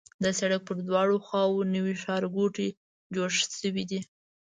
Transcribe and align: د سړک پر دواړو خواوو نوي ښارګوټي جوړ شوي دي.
د 0.23 0.25
سړک 0.39 0.61
پر 0.67 0.75
دواړو 0.87 1.15
خواوو 1.25 1.69
نوي 1.75 1.95
ښارګوټي 2.03 2.67
جوړ 3.15 3.29
شوي 3.61 3.83
دي. 3.91 3.99